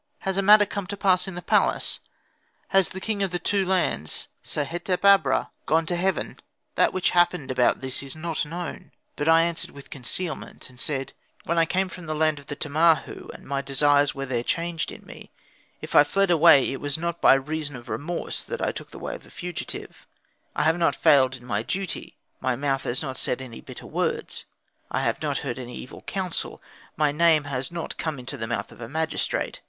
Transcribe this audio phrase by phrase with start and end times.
[0.21, 1.99] Has a matter come to pass in the palace?
[2.69, 6.39] Has the king of the two lands, Sehetep abra gone to heaven?
[6.73, 10.79] That which has happened about this is not known." But I answered with concealment, and
[10.79, 14.43] said, "When I came from the land of the Tamahu, and my desires were there
[14.43, 15.29] changed in me,
[15.81, 18.97] if I fled away it was not by reason of remorse that I took the
[18.97, 20.07] way of a fugitive;
[20.55, 24.45] I have not failed in my duty, my mouth has not said any bitter words,
[24.89, 26.59] I have not heard any evil counsel,
[26.97, 29.59] my name has not come into the mouth of a magistrate.